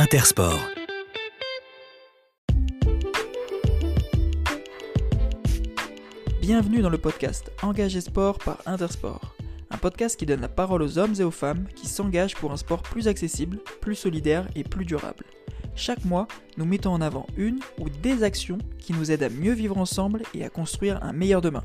[0.00, 0.60] Intersport.
[6.40, 9.34] Bienvenue dans le podcast Engagé Sport par Intersport,
[9.70, 12.56] un podcast qui donne la parole aux hommes et aux femmes qui s'engagent pour un
[12.56, 15.24] sport plus accessible, plus solidaire et plus durable.
[15.74, 16.28] Chaque mois,
[16.58, 20.22] nous mettons en avant une ou des actions qui nous aident à mieux vivre ensemble
[20.32, 21.64] et à construire un meilleur demain.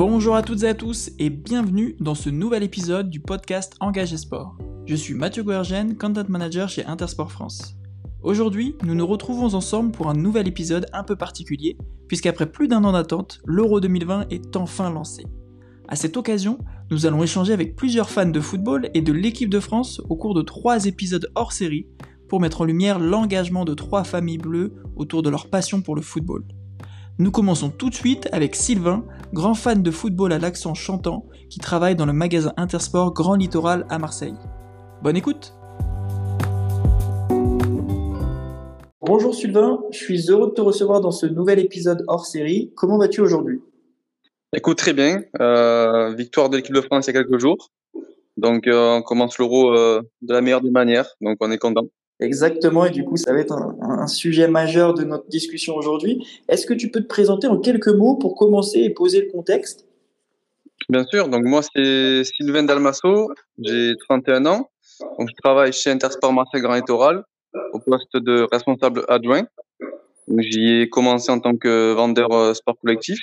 [0.00, 4.16] Bonjour à toutes et à tous et bienvenue dans ce nouvel épisode du podcast Engagé
[4.16, 4.56] Sport.
[4.86, 7.76] Je suis Mathieu Guergen, Content Manager chez Intersport France.
[8.22, 11.76] Aujourd'hui, nous nous retrouvons ensemble pour un nouvel épisode un peu particulier,
[12.08, 15.26] puisqu'après plus d'un an d'attente, l'Euro 2020 est enfin lancé.
[15.86, 16.56] À cette occasion,
[16.90, 20.32] nous allons échanger avec plusieurs fans de football et de l'équipe de France au cours
[20.32, 21.86] de trois épisodes hors série
[22.26, 26.00] pour mettre en lumière l'engagement de trois familles bleues autour de leur passion pour le
[26.00, 26.42] football.
[27.20, 31.58] Nous commençons tout de suite avec Sylvain, grand fan de football à l'accent chantant, qui
[31.58, 34.32] travaille dans le magasin Intersport Grand Littoral à Marseille.
[35.02, 35.52] Bonne écoute
[39.02, 42.72] Bonjour Sylvain, je suis heureux de te recevoir dans ce nouvel épisode hors série.
[42.74, 43.60] Comment vas-tu aujourd'hui?
[44.56, 45.20] Écoute, très bien.
[45.42, 47.70] Euh, victoire de l'équipe de France il y a quelques jours.
[48.38, 51.84] Donc euh, on commence l'euro euh, de la meilleure des manières, donc on est content.
[52.20, 56.26] Exactement, et du coup, ça va être un, sujet majeur de notre discussion aujourd'hui.
[56.48, 59.86] Est-ce que tu peux te présenter en quelques mots pour commencer et poser le contexte?
[60.88, 64.70] Bien sûr, donc moi c'est Sylvain Dalmasso, j'ai 31 ans,
[65.18, 67.22] donc je travaille chez Intersport Marseille Grand Littoral
[67.72, 69.46] au poste de responsable adjoint.
[70.38, 73.18] J'y ai commencé en tant que vendeur euh, sport collectif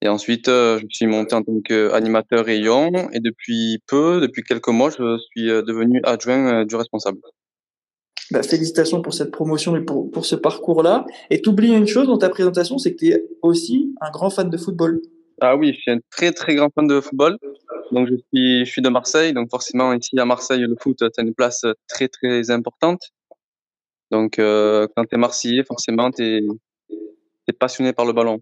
[0.00, 4.42] et ensuite euh, je me suis monté en tant qu'animateur rayon et depuis peu, depuis
[4.42, 7.18] quelques mois, je suis euh, devenu adjoint du responsable.
[8.30, 11.06] Bah, félicitations pour cette promotion et pour, pour ce parcours-là.
[11.30, 14.50] Et t'oublies une chose dans ta présentation, c'est que tu es aussi un grand fan
[14.50, 15.00] de football.
[15.40, 17.38] Ah oui, je suis un très très grand fan de football.
[17.90, 21.22] Donc je suis, je suis de Marseille, donc forcément ici à Marseille, le foot a
[21.22, 23.00] une place très très importante.
[24.10, 26.40] Donc euh, quand tu es marseillais, forcément tu es,
[27.46, 28.40] es, passionné par le ballon.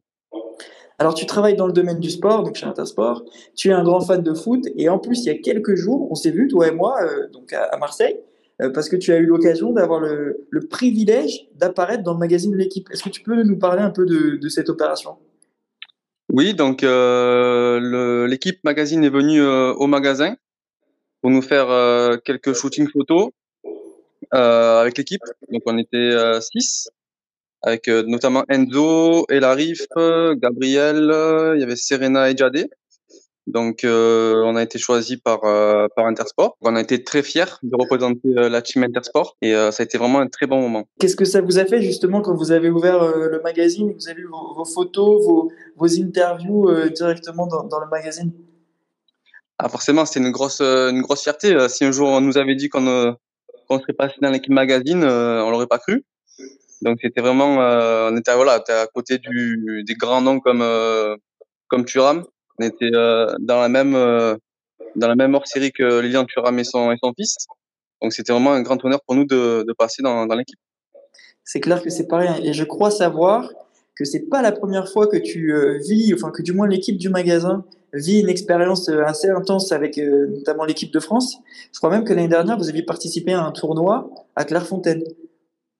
[0.98, 3.22] Alors tu travailles dans le domaine du sport, donc chez Intersport.
[3.54, 6.08] Tu es un grand fan de foot et en plus il y a quelques jours,
[6.10, 8.16] on s'est vu toi et moi, euh, donc à, à Marseille.
[8.62, 12.56] Euh, parce que tu as eu l'occasion d'avoir le, privilège d'apparaître dans le magazine de
[12.56, 12.88] l'équipe.
[12.90, 15.16] Est-ce que tu peux nous parler un peu de, cette opération?
[16.32, 20.36] Oui, donc euh, l'équipe magazine est venue euh, au magasin
[21.20, 21.68] pour nous faire
[22.24, 23.30] quelques shootings photos
[24.30, 25.22] avec l'équipe.
[25.50, 26.88] Donc on était six,
[27.62, 29.86] avec notamment Enzo, Elarif,
[30.36, 31.10] Gabriel,
[31.54, 32.68] il y avait Serena et Jade.
[33.46, 36.56] Donc, euh, on a été choisi par euh, par Intersport.
[36.62, 39.98] On a été très fiers de représenter euh, la team Intersport et ça a été
[39.98, 40.84] vraiment un très bon moment.
[40.98, 43.98] Qu'est-ce que ça vous a fait justement quand vous avez ouvert le magazine et que
[43.98, 48.32] vous avez vu vos, vos photos, vos, vos interviews directement dans, dans, le magazine?
[49.58, 51.68] Ah, forcément, c'était une grosse une grosse fierté.
[51.68, 53.16] Si un jour on nous avait dit qu'on
[53.68, 56.04] qu'on serait passé dans l'équipe magazine, on l'aurait pas cru.
[56.82, 60.64] Donc, c'était vraiment, on était voilà, à côté du des grands noms comme
[61.68, 62.24] comme Thuram
[62.58, 64.36] on était euh, dans la même euh,
[64.94, 67.36] dans la même hors série que Lilian Thuram et son et son fils.
[68.02, 70.58] Donc c'était vraiment un grand honneur pour nous de, de passer dans, dans l'équipe.
[71.44, 72.36] C'est clair que c'est pas rien.
[72.42, 73.50] Et je crois savoir
[73.96, 76.98] que c'est pas la première fois que tu euh, vis, enfin que du moins l'équipe
[76.98, 77.64] du magasin
[77.94, 81.38] vit une expérience euh, assez intense avec euh, notamment l'équipe de France.
[81.72, 85.02] Je crois même que l'année dernière vous aviez participé à un tournoi à Clairefontaine.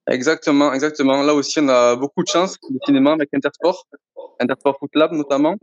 [0.09, 1.21] Exactement, exactement.
[1.21, 3.85] Là aussi on a beaucoup de chance le cinéma avec Intersport,
[4.39, 5.55] Intersport Foot Lab notamment.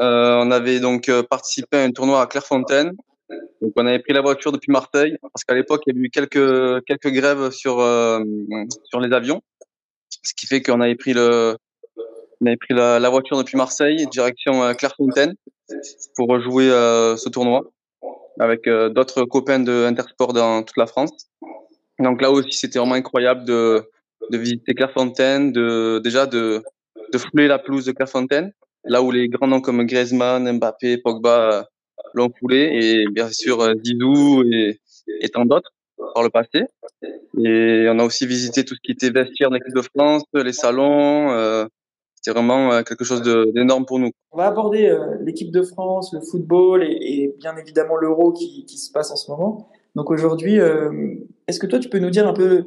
[0.00, 2.92] Euh, on avait donc euh, participé à un tournoi à Clairefontaine.
[3.60, 6.10] Donc on avait pris la voiture depuis Marseille parce qu'à l'époque il y a eu
[6.10, 8.20] quelques quelques grèves sur euh,
[8.84, 9.42] sur les avions,
[10.22, 11.56] ce qui fait qu'on avait pris le
[12.40, 15.34] on avait pris la, voiture depuis Marseille direction euh, Clairefontaine
[16.16, 17.62] pour jouer euh, ce tournoi
[18.38, 21.30] avec d'autres copains de Intersport dans toute la France.
[22.00, 23.88] Donc là aussi c'était vraiment incroyable de
[24.30, 26.62] de visiter Clairefontaine, de déjà de
[27.12, 28.52] de fouler la pelouse de Clairefontaine
[28.84, 31.62] là où les grands noms comme Griezmann, Mbappé, Pogba euh,
[32.14, 34.78] l'ont foulé, et bien sûr euh, Zidou et,
[35.32, 35.72] tant d'autres
[36.14, 36.64] par le passé.
[37.42, 40.52] Et on a aussi visité tout ce qui était vestiaire de l'équipe de France, les
[40.52, 41.30] salons.
[41.30, 41.66] Euh,
[42.24, 43.22] C'était vraiment euh, quelque chose
[43.52, 44.10] d'énorme pour nous.
[44.32, 48.90] On va aborder euh, l'équipe de France, le football et, bien évidemment l'euro qui, se
[48.90, 49.68] passe en ce moment.
[49.94, 51.16] Donc aujourd'hui, euh,
[51.46, 52.64] est-ce que toi tu peux nous dire un peu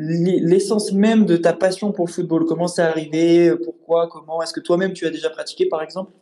[0.00, 4.60] l'essence même de ta passion pour le football Comment c'est arrivé Pourquoi Comment Est-ce que
[4.60, 6.12] toi-même tu as déjà pratiqué par exemple?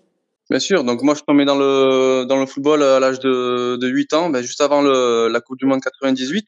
[0.49, 3.76] Bien sûr, donc moi je suis tombé dans le, dans le football à l'âge de,
[3.76, 6.46] de 8 ans, ben juste avant la Coupe du Monde 98.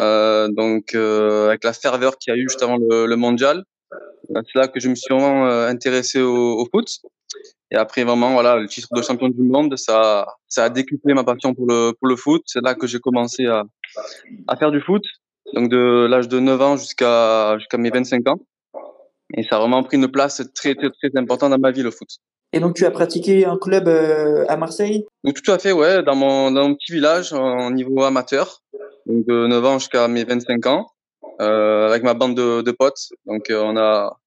[0.00, 3.64] Euh, donc euh, avec la ferveur qu'il y a eu juste avant le, le mondial.
[4.28, 6.88] C'est là que je me suis vraiment intéressé au, au, foot.
[7.70, 11.24] Et après, vraiment, voilà, le titre de champion du monde, ça, ça a décuplé ma
[11.24, 12.42] passion pour le, pour le foot.
[12.46, 13.64] C'est là que j'ai commencé à,
[14.46, 15.02] à faire du foot.
[15.54, 18.38] Donc, de l'âge de 9 ans jusqu'à jusqu'à mes 25 ans.
[19.34, 21.90] Et ça a vraiment pris une place très, très, très importante dans ma vie, le
[21.90, 22.08] foot.
[22.52, 25.06] Et donc, tu as pratiqué un club euh, à Marseille?
[25.24, 28.62] Donc, Tout à fait, ouais, dans mon, dans mon petit village, en niveau amateur,
[29.06, 30.86] donc de 9 ans jusqu'à mes 25 ans,
[31.40, 33.08] euh, avec ma bande de, de potes.
[33.24, 34.18] Donc, euh, on a,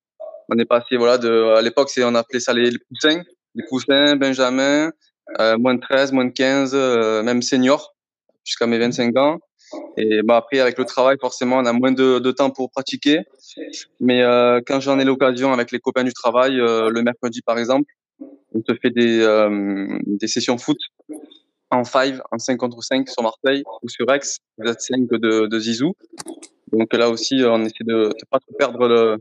[0.50, 3.22] on est passé, voilà, de, à l'époque, c'est, on appelait ça les, les poussins,
[3.54, 4.92] les poussins, Benjamin,
[5.60, 7.96] moins de 13, moins de 15, euh, même senior,
[8.44, 9.40] jusqu'à mes 25 ans.
[9.98, 13.22] Et bah, après, avec le travail, forcément, on a moins de, de temps pour pratiquer.
[14.00, 17.58] Mais euh, quand j'en ai l'occasion avec les copains du travail, euh, le mercredi par
[17.58, 20.78] exemple, on se fait des, euh, des sessions foot
[21.72, 24.20] en 5, en 5 contre 5 sur Marseille ou sur Aix,
[24.58, 25.94] vous êtes 5 de, de Zizou.
[26.72, 29.18] Donc là aussi, on essaie de ne pas trop perdre le,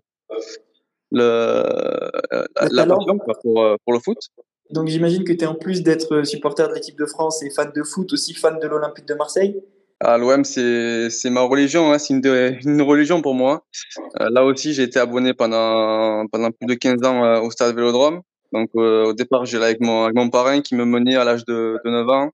[1.13, 1.63] le,
[2.71, 4.19] la passion pour, pour le foot.
[4.71, 7.71] Donc j'imagine que tu es en plus d'être supporter de l'équipe de France et fan
[7.75, 9.63] de foot, aussi fan de l'Olympique de Marseille
[10.05, 12.23] ah, L'OM, c'est, ma religion, hein, c'est une,
[12.65, 13.65] une, religion pour moi.
[14.21, 17.75] Euh, là aussi, j'ai été abonné pendant, pendant plus de 15 ans euh, au stade
[17.75, 18.23] Vélodrome.
[18.55, 21.45] Donc euh, au départ, j'allais avec mon, avec mon parrain qui me menait à l'âge
[21.45, 22.31] de, de 9 ans.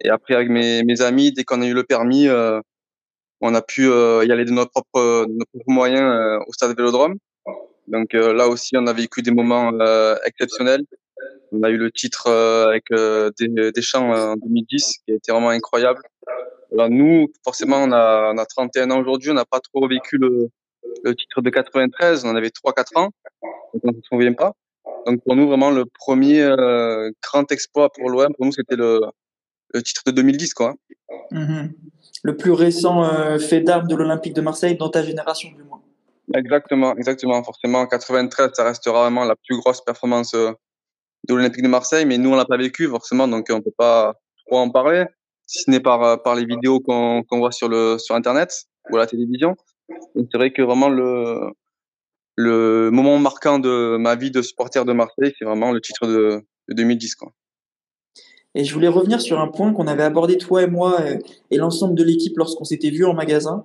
[0.00, 2.60] Et après, avec mes, mes amis, dès qu'on a eu le permis, euh,
[3.40, 5.26] on a pu euh, y aller de de nos propres
[5.66, 7.16] moyens au stade Vélodrome.
[7.88, 9.72] Donc là aussi, on a vécu des moments
[10.24, 10.82] exceptionnels.
[11.52, 12.84] On a eu le titre avec
[13.38, 16.02] des, des chants en 2010 qui a été vraiment incroyable.
[16.72, 20.18] Alors nous, forcément, on a, on a 31 ans aujourd'hui, on n'a pas trop vécu
[20.18, 20.48] le,
[21.04, 23.10] le, titre de 93, on en avait 3-4 ans,
[23.72, 24.52] donc on ne se souvient pas.
[25.06, 29.00] Donc pour nous, vraiment, le premier euh, grand exploit pour l'OM, pour nous, c'était le,
[29.72, 30.54] le, titre de 2010.
[30.54, 30.74] Quoi.
[31.30, 31.68] Mmh.
[32.24, 35.82] Le plus récent euh, fait d'armes de l'Olympique de Marseille dans ta génération, du moins.
[36.34, 37.42] Exactement, exactement.
[37.44, 40.50] Forcément, 93, ça restera vraiment la plus grosse performance euh,
[41.28, 44.14] de l'Olympique de Marseille, mais nous, on l'a pas vécu, forcément, donc on peut pas
[44.46, 45.04] trop en parler
[45.46, 48.66] si ce n'est par, euh, par les vidéos qu'on qu'on voit sur, le, sur Internet
[48.90, 49.54] ou à la télévision.
[50.16, 51.52] C'est vrai que vraiment le,
[52.34, 56.42] le moment marquant de ma vie de supporter de Marseille, c'est vraiment le titre de,
[56.68, 57.14] de 2010.
[57.14, 57.32] Quoi.
[58.54, 61.18] Et je voulais revenir sur un point qu'on avait abordé toi et moi euh,
[61.50, 63.64] et l'ensemble de l'équipe lorsqu'on s'était vu en magasin,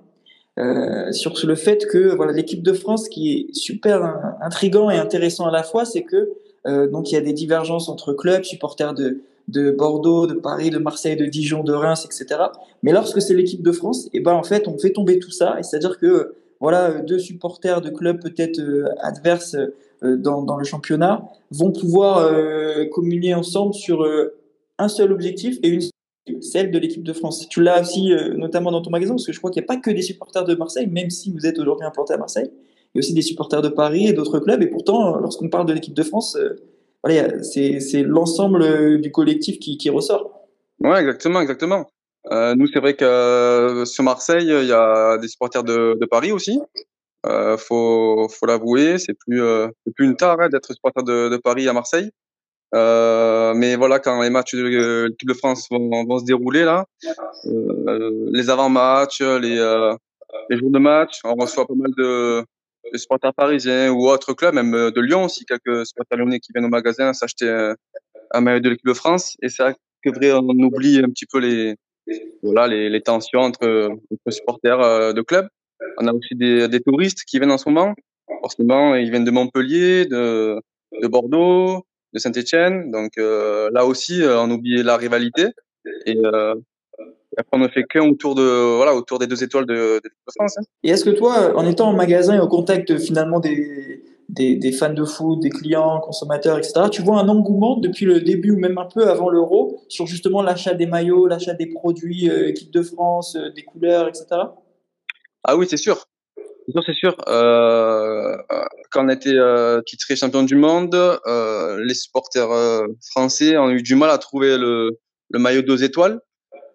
[0.58, 5.46] euh, sur le fait que voilà l'équipe de France, qui est super intrigant et intéressant
[5.46, 6.30] à la fois, c'est que
[6.64, 10.78] donc il y a des divergences entre clubs, supporters de de Bordeaux, de Paris, de
[10.78, 12.40] Marseille, de Dijon, de Reims, etc.
[12.82, 15.30] Mais lorsque c'est l'équipe de France, et eh ben en fait on fait tomber tout
[15.30, 19.56] ça, c'est-à-dire que voilà deux supporters de clubs peut-être euh, adverses
[20.04, 24.34] euh, dans, le championnat vont pouvoir euh, communier ensemble sur euh,
[24.78, 25.80] un seul objectif et une
[26.40, 27.48] celle de l'équipe de France.
[27.48, 29.76] Tu l'as aussi notamment dans ton magasin parce que je crois qu'il n'y a pas
[29.76, 32.48] que des supporters de Marseille, même si vous êtes aujourd'hui implanté à Marseille.
[32.48, 34.62] Il y a aussi des supporters de Paris et d'autres clubs.
[34.62, 36.38] Et pourtant, lorsqu'on parle de l'équipe de France,
[37.02, 40.48] voilà, c'est l'ensemble euh, du collectif qui, qui ressort.
[40.80, 41.86] Ouais, exactement, exactement.
[42.30, 46.06] Euh, nous, c'est vrai que euh, sur Marseille, il y a des supporters de, de
[46.06, 46.60] Paris aussi.
[47.26, 51.36] Euh, faut, faut l'avouer, c'est plus, euh, plus une tare hein, d'être supporter de, de,
[51.36, 52.10] Paris à Marseille.
[52.72, 56.86] Mais voilà, quand les matchs de l'équipe de France vont, vont, se dérouler là,
[58.32, 59.84] les avant-matchs, les,
[60.48, 62.44] les jours de match, on reçoit pas mal de,
[62.92, 66.52] de supporters parisiens ou autres clubs, même euh, de Lyon aussi, quelques supporters lyonnais qui
[66.52, 67.74] viennent au magasin s'acheter un,
[68.32, 69.36] un maillot de l'équipe de France.
[69.42, 71.76] Et c'est vrai on oublie un petit peu les,
[72.42, 75.46] voilà, les, les tensions entre, entre supporters euh, de clubs.
[75.98, 77.94] On a aussi des, des touristes qui viennent en ce moment.
[78.40, 80.58] Forcément, ils viennent de Montpellier, de,
[81.00, 82.90] de Bordeaux, de Saint-Etienne.
[82.90, 85.48] Donc euh, là aussi, on oublie la rivalité.
[86.06, 86.54] Et euh,
[87.32, 90.10] et après, on ne fait qu'un autour de voilà autour des deux étoiles de, de
[90.36, 90.58] France.
[90.58, 90.62] Hein.
[90.82, 94.72] Et est-ce que toi, en étant en magasin et au contact finalement des, des, des,
[94.72, 98.58] fans de foot, des clients, consommateurs, etc., tu vois un engouement depuis le début ou
[98.58, 102.70] même un peu avant l'euro sur justement l'achat des maillots, l'achat des produits euh, équipe
[102.70, 104.26] de France, euh, des couleurs, etc.
[105.44, 106.04] Ah oui, c'est sûr.
[106.66, 107.16] C'est sûr, c'est sûr.
[107.28, 108.36] Euh,
[108.90, 113.70] quand on a été euh, titré champion du monde, euh, les supporters euh, français ont
[113.70, 114.98] eu du mal à trouver le,
[115.30, 116.20] le maillot deux étoiles.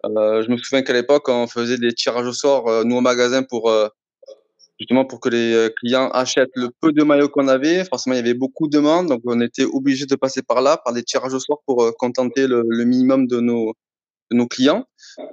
[0.06, 3.00] Euh, je me souviens qu'à l'époque, on faisait des tirages au sort, euh, nous au
[3.00, 3.88] magasin, pour euh,
[4.78, 7.84] justement pour que les clients achètent le peu de maillots qu'on avait.
[7.84, 10.76] Forcément, il y avait beaucoup de demandes, donc on était obligé de passer par là,
[10.84, 13.74] par des tirages au sort pour contenter le, le, minimum de nos,
[14.30, 14.84] de nos clients.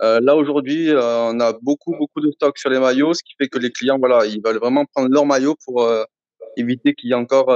[0.01, 3.33] Euh, là aujourd'hui, euh, on a beaucoup beaucoup de stocks sur les maillots, ce qui
[3.37, 6.03] fait que les clients, voilà, ils veulent vraiment prendre leur maillot pour euh,
[6.57, 7.47] éviter qu'il y ait encore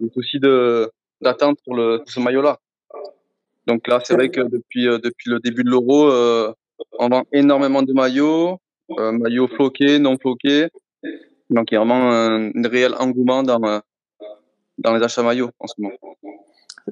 [0.00, 0.90] des soucis de
[1.20, 2.58] d'attente pour, le, pour ce maillot-là.
[3.66, 6.52] Donc là, c'est vrai que depuis, euh, depuis le début de l'euro, euh,
[6.98, 8.58] on vend énormément de maillots,
[8.98, 10.68] euh, maillots floqués, non floqués.
[11.50, 13.60] Donc il y a vraiment un, réel engouement dans,
[14.78, 15.96] dans les achats maillots en ce moment.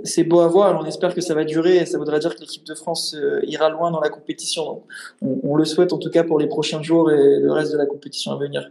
[0.05, 2.41] C'est beau à voir, on espère que ça va durer et ça voudra dire que
[2.41, 4.85] l'équipe de France ira loin dans la compétition.
[5.21, 7.79] On, on, le souhaite en tout cas pour les prochains jours et le reste de
[7.79, 8.71] la compétition à venir.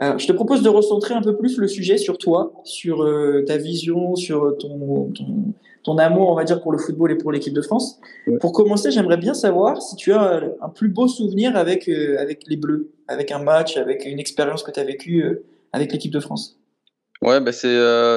[0.00, 3.44] Euh, je te propose de recentrer un peu plus le sujet sur toi, sur euh,
[3.46, 5.12] ta vision, sur ton,
[5.82, 8.00] ton, amour, on va dire, pour le football et pour l'équipe de France.
[8.40, 12.42] Pour commencer, j'aimerais bien savoir si tu as un plus beau souvenir avec, euh, avec
[12.46, 15.40] les Bleus, avec un match, avec une expérience que tu as vécue
[15.72, 16.58] avec l'équipe de France.
[17.20, 17.76] Ouais, ben c'est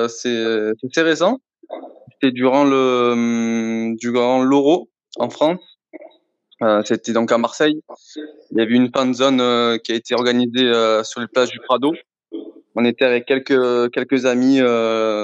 [0.10, 1.40] c'est récent.
[2.12, 5.71] C'était durant le hum, durant l'Euro en France.
[6.64, 7.82] Euh, c'était donc à Marseille.
[8.52, 11.50] Il y avait une fan zone euh, qui a été organisée euh, sur les plages
[11.50, 11.94] du Prado.
[12.76, 14.60] On était avec quelques quelques amis.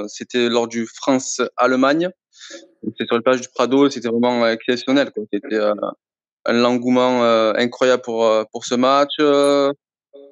[0.10, 2.10] c'était lors du France-Allemagne.
[2.84, 3.90] C'était sur les plages du Prado.
[3.90, 5.12] C'était vraiment exceptionnel.
[5.32, 5.60] C'était
[6.46, 7.24] un engouement
[7.56, 9.14] incroyable pour pour ce match.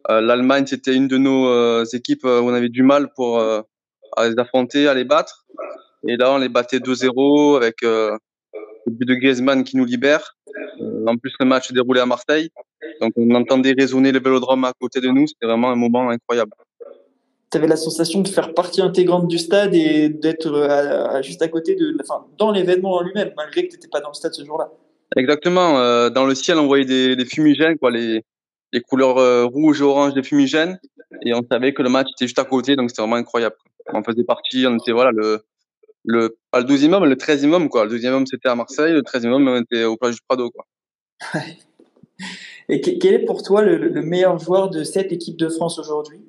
[0.10, 4.90] L'Allemagne, c'était une de nos équipes où on avait du mal pour à les affronter,
[4.90, 5.46] à les battre.
[6.10, 7.78] Et là, on les battait 2-0 avec
[8.86, 10.36] le but de Griezmann qui nous libère.
[10.82, 12.50] Euh, en plus, le match se déroulait à Marseille.
[13.02, 15.28] Donc, on entendait résonner le vélodrome à côté de nous.
[15.28, 16.52] C'était vraiment un moment incroyable.
[17.52, 21.48] Tu avais la sensation de faire partie intégrante du stade et d'être euh, juste à
[21.48, 24.34] côté de, enfin, dans l'événement en lui-même, malgré que tu n'étais pas dans le stade
[24.34, 24.72] ce jour-là.
[25.16, 25.80] Exactement.
[25.80, 28.24] Euh, dans le ciel, on voyait des, des fumigènes, quoi, les,
[28.74, 30.80] les couleurs rouges et oranges des fumigènes.
[31.24, 33.56] Et on savait que le match était juste à côté, donc c'était vraiment incroyable.
[33.94, 35.46] On faisait partie, on était voilà, le,
[36.06, 37.86] le, pas le 12e homme, le 13e homme, quoi.
[37.86, 40.50] Le 12e homme, c'était à Marseille, le 13e homme, on était au plage du Prado,
[40.52, 40.66] quoi.
[42.70, 46.20] Et quel est pour toi le, meilleur joueur de cette équipe de France aujourd'hui?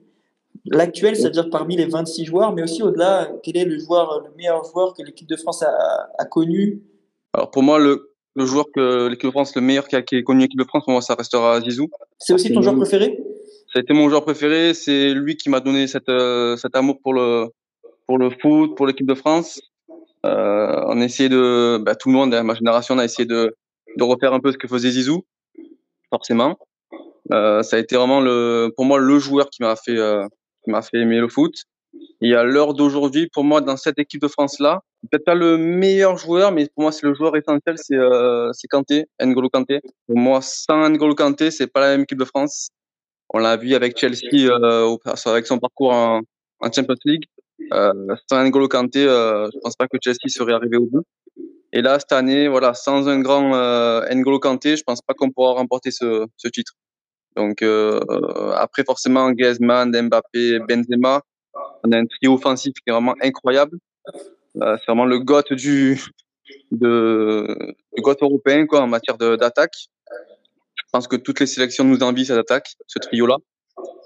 [0.67, 4.65] L'actuel, c'est-à-dire parmi les 26 joueurs, mais aussi au-delà, quel est le joueur, le meilleur
[4.65, 6.83] joueur que l'équipe de France a, connu?
[7.33, 10.23] Alors pour moi, le, le joueur que l'équipe de France, le meilleur qui a, qui
[10.25, 11.89] connu l'équipe de France, pour moi, ça restera Zizou.
[12.19, 13.19] C'est aussi ton joueur préféré?
[13.73, 14.75] Ça a été mon joueur préféré.
[14.75, 17.49] C'est lui qui m'a donné cette, euh, cet amour pour le,
[18.07, 19.61] pour le foot, pour l'équipe de France.
[20.25, 23.27] Euh, on a essayé de, bah, tout le monde, hein, ma génération, on a essayé
[23.27, 23.57] de,
[23.97, 25.25] de refaire un peu ce que faisait Zizou,
[26.11, 26.59] forcément.
[27.33, 30.27] Euh, ça a été vraiment le, pour moi le joueur qui m'a fait, euh,
[30.65, 31.55] qui m'a fait aimer le foot.
[32.21, 35.57] Et à l'heure d'aujourd'hui, pour moi, dans cette équipe de France là, peut-être pas le
[35.57, 39.81] meilleur joueur, mais pour moi c'est le joueur essentiel, c'est euh, Kanté, N'Golo Kanté.
[40.07, 42.69] Pour moi, sans N'Golo Kanté, c'est pas la même équipe de France.
[43.31, 44.97] On l'a vu avec Chelsea euh,
[45.27, 46.21] avec son parcours en,
[46.61, 47.25] en Champions League.
[47.73, 51.05] Euh, sans N'Golo Kanté, euh, je pense pas que Chelsea serait arrivé au bout.
[51.73, 55.31] Et là, cette année, voilà, sans un grand euh, N'Golo Kanté, je pense pas qu'on
[55.31, 56.73] pourra remporter ce, ce titre.
[57.37, 58.01] Donc euh,
[58.55, 61.23] après, forcément, Griezmann, Mbappé, Benzema,
[61.85, 63.79] on a un trio offensif qui est vraiment incroyable.
[64.63, 66.01] Euh, c'est vraiment le goth du
[66.71, 67.47] de
[67.97, 69.75] le goth européen quoi en matière d'attaque.
[70.77, 73.37] Je pense que toutes les sélections nous envient cette attaque, ce trio-là.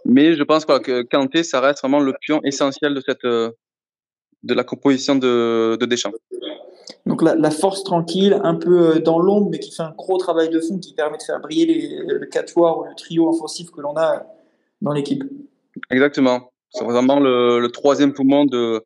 [0.04, 3.50] Mais je pense que Kanté, ça reste vraiment le pion essentiel de cette euh,
[4.42, 6.12] de la composition de, de Deschamps.
[7.06, 10.48] Donc la, force tranquille, un peu euh, dans l'ombre, mais qui fait un gros travail
[10.48, 13.80] de fond qui permet de faire briller les, le quatuor ou le trio offensif que
[13.80, 14.26] l'on a
[14.80, 15.24] dans l'équipe.
[15.90, 16.52] Exactement.
[16.70, 18.82] C'est vraiment le, le, troisième poumon de,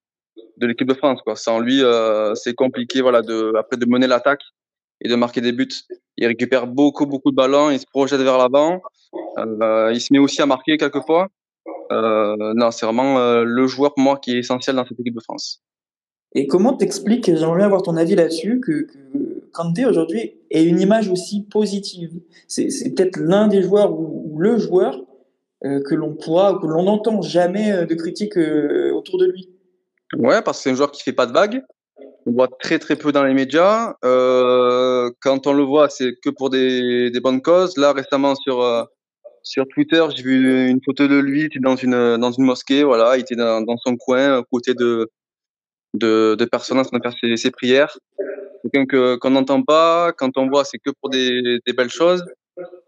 [0.56, 1.20] de l'équipe de France.
[1.22, 1.36] Quoi.
[1.36, 4.42] Sans lui, euh, c'est compliqué voilà, de, après de mener l'attaque
[5.04, 5.68] et de marquer des buts.
[6.16, 8.80] Il récupère beaucoup, beaucoup de ballons, il se projette vers l'avant.
[9.38, 11.28] Euh, il se met aussi à marquer quelquefois.
[11.92, 15.14] Euh, non, c'est vraiment euh, le joueur pour moi qui est essentiel dans cette équipe
[15.14, 15.62] de France.
[16.34, 20.80] Et comment t'expliques, j'aimerais bien avoir ton avis là-dessus, que, que Kanté aujourd'hui ait une
[20.80, 22.10] image aussi positive?
[22.48, 25.00] C'est, peut-être l'un des joueurs ou, le joueur
[25.62, 29.48] que l'on pourra, que l'on n'entend jamais de critiques autour de lui.
[30.18, 31.62] Ouais, parce que c'est un joueur qui fait pas de vagues.
[32.26, 33.94] On voit très très peu dans les médias.
[34.04, 37.76] Euh, quand on le voit, c'est que pour des, des bonnes causes.
[37.76, 38.88] Là, récemment sur
[39.42, 42.82] sur Twitter, j'ai vu une photo de lui, il était dans une dans une mosquée,
[42.82, 45.10] voilà, il était dans, dans son coin, à côté de
[45.92, 47.96] de, de personnes en train faire ses, ses prières.
[48.62, 52.24] Quelqu'un que qu'on n'entend pas, quand on voit, c'est que pour des, des belles choses.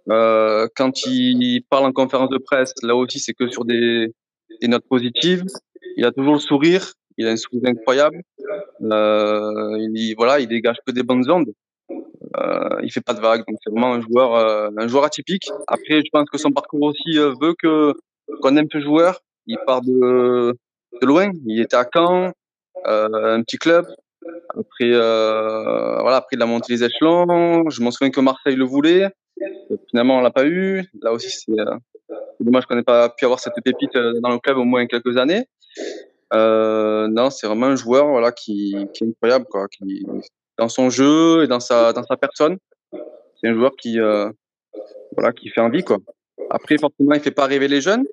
[0.09, 4.15] Euh, quand il parle en conférence de presse, là aussi, c'est que sur des,
[4.63, 5.45] des notes positives.
[5.99, 8.23] Il a toujours le sourire, il a un sourire incroyable.
[8.83, 11.53] Euh, il, voilà, il dégage que des bonnes ondes.
[11.91, 15.49] Euh, il fait pas de vagues, donc c'est vraiment un joueur, euh, un joueur atypique.
[15.67, 17.95] Après, je pense que son parcours aussi euh, veut que
[18.41, 19.21] qu'on aime ce joueur.
[19.47, 20.53] Il part de,
[21.01, 21.31] de loin.
[21.47, 22.33] Il était à Caen,
[22.87, 23.87] euh, un petit club.
[24.51, 27.71] Après, euh, voilà, après il a monté les échelons.
[27.71, 29.09] Je m'en souviens que Marseille le voulait.
[29.91, 30.85] Finalement, on l'a pas eu.
[31.01, 31.53] Là aussi, c'est
[32.41, 35.47] dommage qu'on n'ait pas pu avoir cette pépite dans le club au moins quelques années.
[36.33, 40.05] Euh, non, c'est vraiment un joueur voilà qui, qui est incroyable quoi, qui
[40.59, 42.59] dans son jeu et dans sa dans sa personne.
[43.41, 44.31] C'est un joueur qui euh,
[45.13, 45.99] voilà qui fait envie quoi.
[46.51, 48.05] Après, forcément, il fait pas rêver les jeunes,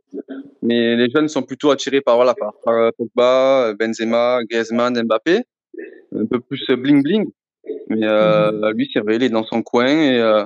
[0.61, 5.43] mais les jeunes sont plutôt attirés par voilà par, par Pogba, Benzema, Griezmann, Mbappé,
[6.15, 7.29] un peu plus bling bling.
[7.89, 8.77] Mais euh, mhm.
[8.77, 10.45] lui, c'est vrai, il est dans son coin et, euh,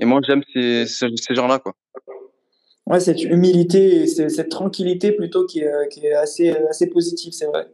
[0.00, 1.74] et moi, j'aime ces, ces, ces gens-là, quoi.
[2.86, 7.66] Ouais, cette humilité, cette tranquillité plutôt qui est, assez, assez positive, c'est vrai.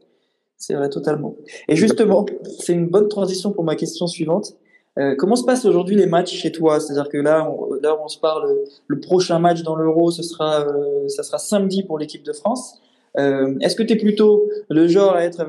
[0.56, 1.36] C'est vrai, totalement.
[1.68, 2.26] Et justement,
[2.60, 4.56] c'est une bonne transition pour ma question suivante.
[4.98, 6.78] Euh, comment se passent aujourd'hui les matchs chez toi?
[6.78, 8.54] C'est-à-dire que là, on, là, on se parle,
[8.86, 12.80] le prochain match dans l'Euro, ce sera, euh, ça sera samedi pour l'équipe de France.
[13.18, 15.44] Euh, Est-ce que tu es plutôt le genre à être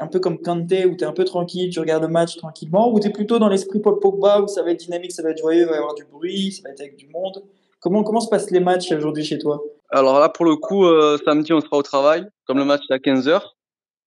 [0.00, 2.92] un peu comme Kanté, où tu es un peu tranquille, tu regardes le match tranquillement,
[2.92, 5.30] ou tu es plutôt dans l'esprit Paul Pogba, où ça va être dynamique, ça va
[5.30, 7.42] être joyeux, il va y avoir du bruit, ça va être avec du monde?
[7.86, 9.62] Comment, comment se passent les matchs aujourd'hui chez toi?
[9.90, 12.92] Alors là, pour le coup, euh, samedi, on sera au travail, comme le match est
[12.92, 13.40] à 15h.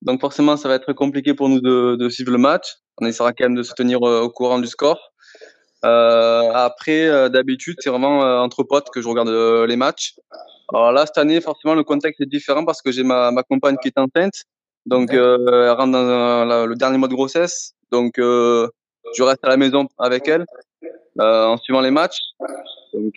[0.01, 2.74] Donc forcément, ça va être compliqué pour nous de, de suivre le match.
[2.98, 5.00] On essaiera quand même de se tenir euh, au courant du score.
[5.86, 10.15] Euh, après, d'habitude, c'est vraiment entre potes que je regarde les matchs.
[10.74, 13.77] Alors là, cette année, forcément, le contexte est différent parce que j'ai ma, ma compagne
[13.81, 14.43] qui est enceinte.
[14.88, 17.75] Donc, elle rentre dans le dernier mois de grossesse.
[17.91, 18.67] Donc, euh,
[19.15, 20.46] je reste à la maison avec elle
[21.20, 22.20] euh, en suivant les matchs.
[22.94, 23.13] Donc,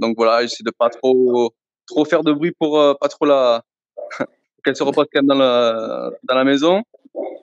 [0.00, 1.52] donc voilà, j'essaie de pas trop
[1.86, 3.62] trop faire de bruit pour pas trop la
[4.64, 6.82] qu'elle se repose quand même dans la dans la maison,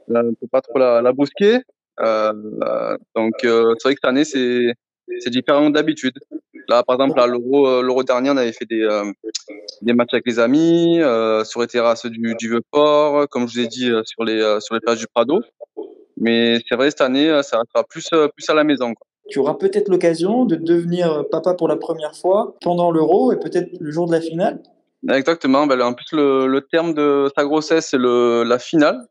[0.07, 1.59] pour pas trop la, la brusquer.
[1.97, 4.73] donc, c'est vrai que cette année c'est
[5.19, 6.13] c'est différent d'habitude.
[6.67, 9.11] Là, par exemple, à l'Euro, euh, l'Euro dernier, on avait fait des, euh,
[9.81, 13.65] des matchs avec les amis, euh, sur les terrasses du, du Vieux-Port, comme je vous
[13.65, 15.41] ai dit, sur les, sur les plages du Prado.
[16.17, 18.93] Mais c'est vrai, cette année, ça sera plus, plus à la maison.
[18.93, 19.05] Quoi.
[19.29, 23.69] Tu auras peut-être l'occasion de devenir papa pour la première fois pendant l'Euro et peut-être
[23.79, 24.61] le jour de la finale.
[25.11, 25.67] Exactement.
[25.67, 29.05] Ben, en plus, le, le terme de sa grossesse, c'est la finale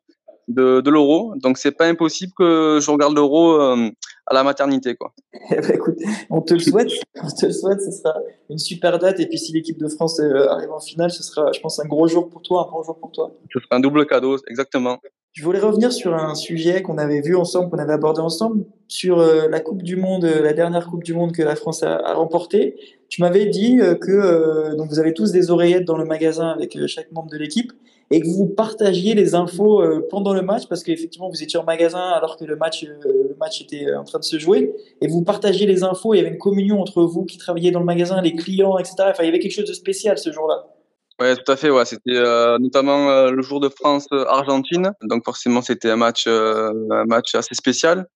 [0.49, 1.35] de, de l'euro.
[1.37, 3.91] Donc c'est pas impossible que je regarde l'euro euh,
[4.27, 5.13] à la maternité quoi.
[5.51, 5.99] Eh ben, écoute,
[6.31, 6.91] on te le souhaite,
[7.23, 8.15] on te le souhaite, ce sera
[8.51, 11.53] une super date et puis si l'équipe de France euh, arrive en finale, ce sera
[11.53, 13.33] je pense un gros jour pour toi, un bon jour pour toi.
[13.53, 14.99] Ce sera un double cadeau, exactement.
[15.35, 19.19] Je voulais revenir sur un sujet qu'on avait vu ensemble, qu'on avait abordé ensemble, sur
[19.19, 22.77] euh, la Coupe du Monde, la dernière Coupe du Monde que la France a, remportée.
[23.09, 27.13] Tu m'avais dit que donc vous avez tous des oreillettes dans le magasin avec chaque
[27.13, 27.73] membre de l'équipe
[28.11, 31.65] et que vous partagiez les infos euh, pendant le match parce qu'effectivement vous étiez en
[31.65, 34.75] magasin alors que le match, euh, le match était euh, en train de se jouer
[35.01, 36.15] et vous partagiez les infos.
[36.15, 38.95] Il y avait une communion entre vous qui travailliez dans le magasin, les clients, etc.
[39.01, 40.74] Enfin, il y avait quelque chose de spécial ce jour-là.
[41.21, 41.71] Ouais, tout à fait.
[41.71, 44.93] Ouais, c'était euh, notamment le jour de France-Argentine.
[45.03, 48.07] Donc forcément, c'était un match, euh, un match assez spécial.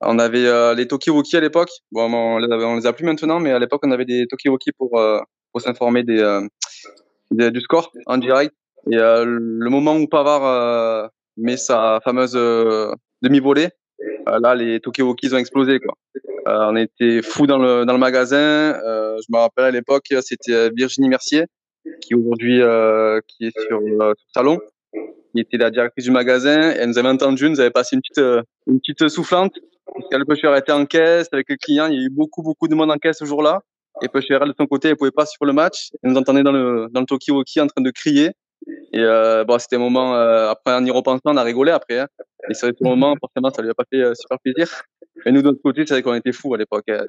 [0.00, 1.70] On avait euh, les Tokiwoki à l'époque.
[1.90, 4.72] Bon, on les, on les a plus maintenant, mais à l'époque, on avait des Tokiwoki
[4.72, 5.00] pour
[5.52, 6.40] pour s'informer des,
[7.30, 8.54] des, du score en direct.
[8.90, 13.68] Et euh, le moment où Pavard euh, met sa fameuse euh, demi-volée,
[14.26, 15.78] là, les Tokiwoki ont explosé.
[15.80, 15.94] Quoi.
[16.46, 18.74] on était fous dans le, dans le magasin.
[18.74, 21.44] je me rappelle à l'époque, c'était Virginie Mercier,
[22.00, 22.60] qui aujourd'hui
[23.28, 24.58] qui est sur, le salon,
[24.92, 26.72] qui était la directrice du magasin.
[26.72, 28.24] Elle nous avait entendu, nous avait passé une petite,
[28.66, 29.54] une petite soufflante.
[30.10, 31.86] Qu'elle peut était en caisse avec le client.
[31.86, 33.60] Il y a eu beaucoup, beaucoup de monde en caisse ce jour-là.
[34.02, 35.90] Et Peuchère, de son côté, elle pouvait pas suivre le match.
[36.02, 38.32] Elle nous entendait dans le, dans le Tokiwoki en train de crier.
[38.92, 42.00] Et euh, bon, c'était un moment, euh, après en y repensant, on a rigolé après.
[42.00, 42.08] Hein.
[42.50, 44.68] Et vrai que moment, forcément, ça lui a pas fait euh, super plaisir.
[45.26, 46.88] Et nous, de côté, c'est vrai qu'on était fous à l'époque.
[46.88, 47.04] Hein.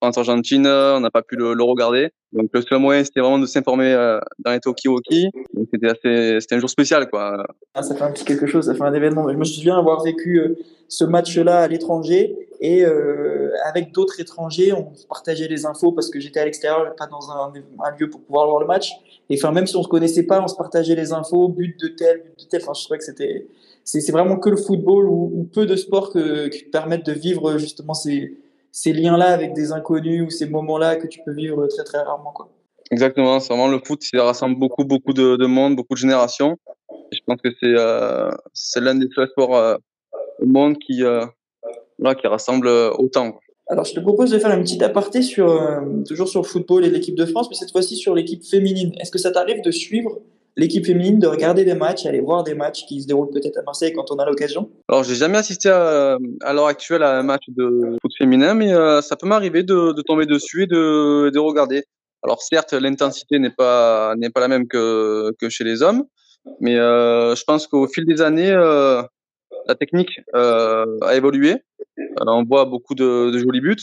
[0.00, 2.10] France-Argentine, on n'a pas pu le, regarder.
[2.32, 5.30] Donc, le seul moyen, c'était vraiment de s'informer euh, dans les Tokiwoki.
[5.72, 7.44] C'était assez, c'était un jour spécial, quoi.
[7.74, 9.28] Ah, ça fait un petit quelque chose, ça fait un événement.
[9.30, 10.56] Je me souviens avoir vécu euh,
[10.88, 16.20] ce match-là à l'étranger et euh, avec d'autres étrangers, on partageait les infos parce que
[16.20, 17.52] j'étais à l'extérieur, pas dans un,
[17.98, 18.92] lieu pour pouvoir voir le match.
[19.30, 21.88] Et enfin, même si on se connaissait pas, on se partageait les infos, but de
[21.88, 22.60] tel, but de tel.
[22.62, 23.46] Enfin, je trouvais que c'était,
[23.84, 27.58] c'est vraiment que le football ou, ou peu de sports que, qui permettent de vivre
[27.58, 28.38] justement ces,
[28.72, 32.32] ces liens-là avec des inconnus ou ces moments-là que tu peux vivre très très rarement.
[32.32, 32.48] Quoi.
[32.90, 36.56] Exactement, c'est vraiment le foot, il rassemble beaucoup beaucoup de, de monde, beaucoup de générations.
[37.12, 39.76] Et je pense que c'est euh, c'est l'un des seuls sports euh,
[40.40, 41.24] au monde qui euh,
[41.98, 43.38] là, qui rassemble autant.
[43.68, 46.84] Alors, je te propose de faire une petite aparté sur, euh, toujours sur le football
[46.84, 48.92] et l'équipe de France, mais cette fois-ci sur l'équipe féminine.
[48.98, 50.18] Est-ce que ça t'arrive de suivre
[50.56, 53.62] l'équipe féminine, de regarder des matchs, aller voir des matchs qui se déroulent peut-être à
[53.62, 56.18] Marseille quand on a l'occasion Alors, j'ai jamais assisté à,
[56.52, 60.26] l'heure actuelle à un match de foot féminin, mais euh, ça peut m'arriver de, tomber
[60.26, 61.84] dessus et de, de regarder.
[62.22, 66.04] Alors, certes, l'intensité n'est pas n'est pas la même que que chez les hommes,
[66.60, 69.02] mais euh, je pense qu'au fil des années, euh,
[69.66, 70.84] la technique a
[71.14, 71.56] évolué.
[72.26, 73.76] On voit beaucoup de, de, jolis buts.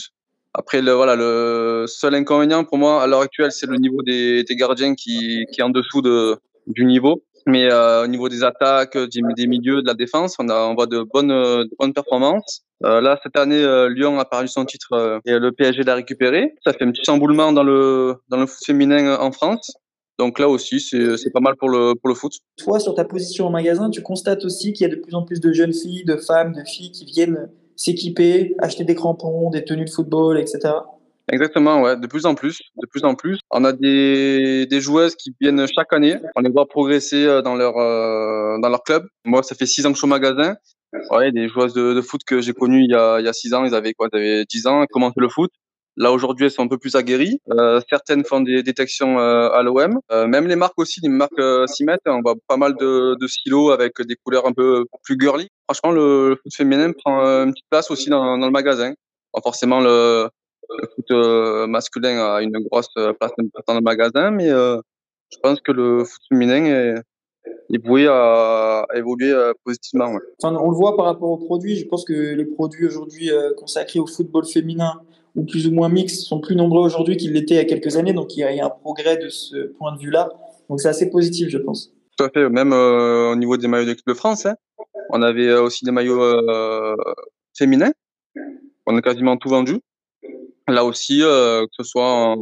[0.54, 4.44] Après, le, voilà, le seul inconvénient pour moi à l'heure actuelle, c'est le niveau des,
[4.44, 7.22] des gardiens qui, qui est en dessous de, du niveau.
[7.46, 10.74] Mais euh, au niveau des attaques, des, des, milieux, de la défense, on, a, on
[10.74, 12.62] voit de bonnes, de bonnes performances.
[12.84, 15.96] Euh, là, cette année, euh, Lyon a perdu son titre euh, et le PSG l'a
[15.96, 16.54] récupéré.
[16.64, 19.72] Ça fait un petit chamboulement dans le, dans le foot féminin en France.
[20.18, 22.32] Donc là aussi, c'est pas mal pour le, pour le foot.
[22.56, 25.22] Toi, sur ta position au magasin, tu constates aussi qu'il y a de plus en
[25.22, 29.64] plus de jeunes filles, de femmes, de filles qui viennent s'équiper, acheter des crampons, des
[29.64, 30.74] tenues de football, etc.
[31.30, 33.38] Exactement, ouais, de plus en plus, de plus en plus.
[33.50, 36.16] On a des, des joueuses qui viennent chaque année.
[36.36, 39.06] On les voit progresser euh, dans leur euh, dans leur club.
[39.24, 40.56] Moi, ça fait six ans que je suis au magasin.
[41.10, 43.34] Ouais, des joueuses de, de foot que j'ai connues il y a il y a
[43.34, 45.50] six ans, ils avaient quoi, ils avaient dix ans, ils commencé le foot.
[45.98, 47.40] Là aujourd'hui, elles sont un peu plus aguerries.
[47.50, 49.98] Euh, certaines font des détections euh, à l'OM.
[50.12, 52.02] Euh, même les marques aussi, les marques euh, s'y mettent.
[52.06, 55.48] On voit pas mal de, de stylos avec des couleurs un peu plus girly.
[55.68, 58.94] Franchement, le, foot féminin prend une petite place aussi dans, dans le magasin.
[59.42, 60.28] Forcément le,
[60.70, 63.32] le foot euh, masculin a une grosse place
[63.66, 64.80] dans le magasin, mais euh,
[65.30, 66.94] je pense que le foot féminin est,
[67.74, 70.12] est voué à, évoluer euh, positivement.
[70.12, 70.20] Ouais.
[70.42, 71.76] Enfin, on le voit par rapport aux produits.
[71.76, 75.00] Je pense que les produits aujourd'hui consacrés au football féminin
[75.36, 77.96] ou plus ou moins mixtes sont plus nombreux aujourd'hui qu'ils l'étaient il y a quelques
[77.96, 78.12] années.
[78.12, 80.30] Donc il y a un progrès de ce point de vue-là.
[80.68, 81.92] Donc c'est assez positif, je pense.
[82.16, 82.48] Tout à fait.
[82.48, 84.56] Même euh, au niveau des maillots de l'équipe de France, hein,
[85.10, 86.96] on avait aussi des maillots euh,
[87.56, 87.92] féminins.
[88.86, 89.80] On a quasiment tout vendu
[90.68, 92.36] là aussi, euh, que ce soit,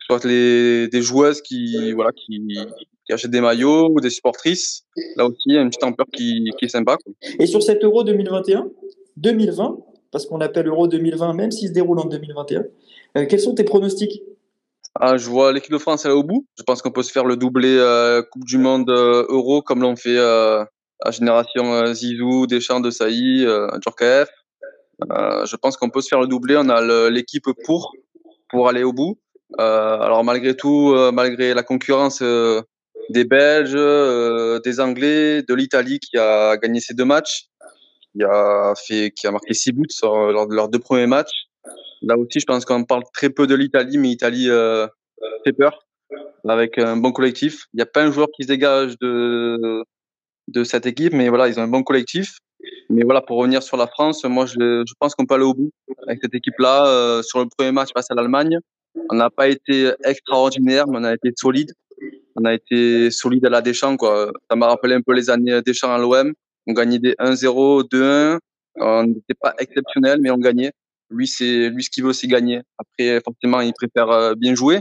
[0.00, 2.46] soit les, des joueuses qui, voilà, qui,
[3.06, 4.84] qui, achètent des maillots ou des supportrices,
[5.16, 6.96] là aussi, il y a une petite ampleur qui, qui est sympa.
[7.02, 7.12] Quoi.
[7.38, 8.68] Et sur cet Euro 2021,
[9.16, 9.78] 2020,
[10.10, 12.64] parce qu'on l'appelle Euro 2020, même s'il se déroule en 2021,
[13.16, 14.22] euh, quels sont tes pronostics?
[14.98, 16.46] Ah, je vois l'équipe de France aller au bout.
[16.58, 19.94] Je pense qu'on peut se faire le doublé euh, Coupe du Monde Euro comme l'ont
[19.94, 23.44] fait la génération Zizou, Deschamps, De Sailly,
[23.82, 24.28] Djorkaeff.
[25.10, 26.56] Euh, je pense qu'on peut se faire le doublé.
[26.56, 27.92] On a l'équipe pour
[28.48, 29.18] pour aller au bout.
[29.60, 32.22] Euh, alors malgré tout, euh, malgré la concurrence
[33.10, 33.74] des Belges,
[34.62, 37.48] des Anglais, de l'Italie qui a gagné ses deux matchs,
[38.12, 41.46] qui a fait, qui a marqué six buts lors de leurs deux premiers matchs.
[42.02, 44.48] Là aussi, je pense qu'on parle très peu de l'Italie, mais l'Italie
[45.44, 45.86] fait peur
[46.48, 47.66] avec un bon collectif.
[47.74, 49.84] Il n'y a pas un joueur qui se dégage de
[50.48, 52.38] de cette équipe, mais voilà, ils ont un bon collectif.
[52.88, 55.54] Mais voilà, pour revenir sur la France, moi, je, je pense qu'on peut aller au
[55.54, 55.70] bout
[56.06, 56.86] avec cette équipe-là.
[56.86, 58.58] Euh, sur le premier match face à l'Allemagne,
[59.10, 61.72] on n'a pas été extraordinaire, mais on a été solide.
[62.36, 64.30] On a été solide à la Deschamps, quoi.
[64.50, 66.32] Ça m'a rappelé un peu les années Deschamps à l'OM.
[66.66, 68.38] On gagnait des 1-0, 2-1.
[68.78, 70.72] On n'était pas exceptionnel, mais on gagnait.
[71.10, 72.60] Lui, c'est lui ce qu'il veut, c'est gagner.
[72.78, 74.80] Après, forcément, il préfère euh, bien jouer.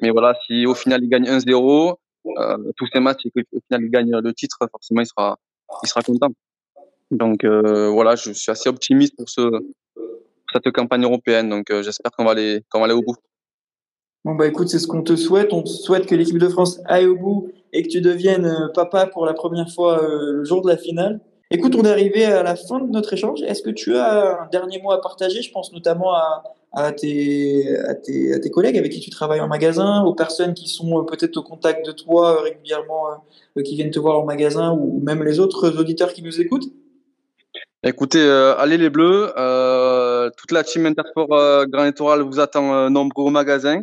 [0.00, 1.94] Mais voilà, si au final il gagne 1-0,
[2.26, 5.38] euh, tous ces matchs et qu'au final il gagne le titre, forcément il sera,
[5.82, 6.32] il sera content.
[7.12, 10.02] Donc euh, voilà, je suis assez optimiste pour, ce, pour
[10.54, 11.50] cette campagne européenne.
[11.50, 13.16] Donc euh, j'espère qu'on va aller, qu'on va aller au bout.
[14.24, 15.52] Bon bah écoute, c'est ce qu'on te souhaite.
[15.52, 18.68] On te souhaite que l'équipe de France aille au bout et que tu deviennes euh,
[18.74, 21.20] papa pour la première fois le jour de la finale.
[21.50, 23.42] Écoute, on est arrivé à la fin de notre échange.
[23.42, 25.42] Est-ce que tu as un dernier mot à partager?
[25.42, 29.42] Je pense notamment à, à, tes, à, tes, à tes collègues avec qui tu travailles
[29.42, 33.02] en magasin, aux personnes qui sont peut-être au contact de toi régulièrement,
[33.62, 36.72] qui viennent te voir en magasin, ou même les autres auditeurs qui nous écoutent
[37.84, 39.32] Écoutez, euh, allez les Bleus.
[39.36, 43.80] Euh, toute la team Intersport euh, Grand Littoral vous attend euh, nombreux au magasin.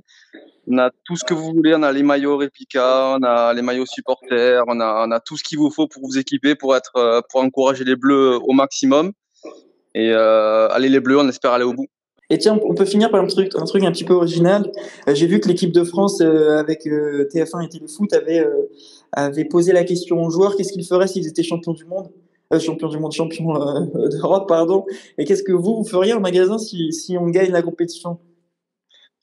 [0.68, 1.76] On a tout ce que vous voulez.
[1.76, 5.58] On a les maillots réplica, on a les maillots supporters, on a, tout ce qu'il
[5.58, 9.12] vous faut pour vous équiper, pour être, pour encourager les Bleus au maximum.
[9.96, 11.88] Et allez les Bleus, on espère aller au bout.
[12.30, 14.72] Et tiens, on peut finir par un truc, un truc un petit peu original.
[15.08, 18.48] J'ai vu que l'équipe de France avec euh, TF1 et Téléfoot avait,
[19.12, 22.10] avait posé la question aux joueurs qu'est-ce qu'ils feraient s'ils étaient champions du monde?
[22.58, 24.86] Champion du monde, champion euh, d'Europe, pardon.
[25.18, 28.20] Et qu'est-ce que vous, vous feriez en magasin si, si on gagne la compétition?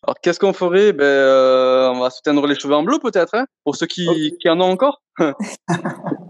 [0.04, 0.92] Alors, qu'est-ce qu'on ferait?
[0.92, 4.08] Ben, euh, On va se teindre les cheveux en bleu, peut-être, hein, pour ceux qui,
[4.08, 4.36] okay.
[4.38, 5.02] qui en ont encore.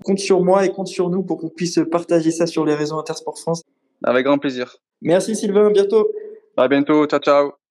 [0.05, 2.99] compte sur moi et compte sur nous pour qu'on puisse partager ça sur les réseaux
[2.99, 3.63] Intersport France.
[4.05, 4.77] Avec grand plaisir.
[5.03, 6.09] Merci Sylvain, à bientôt.
[6.57, 7.66] À bientôt, ciao, ciao.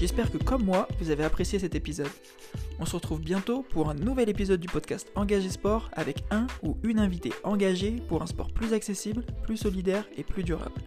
[0.00, 2.08] J'espère que comme moi, vous avez apprécié cet épisode.
[2.78, 6.78] On se retrouve bientôt pour un nouvel épisode du podcast Engagé Sport avec un ou
[6.84, 10.80] une invitée engagée pour un sport plus accessible, plus solidaire et plus durable.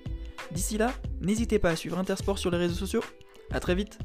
[0.52, 3.04] D'ici là, n'hésitez pas à suivre Intersport sur les réseaux sociaux.
[3.52, 3.99] A très vite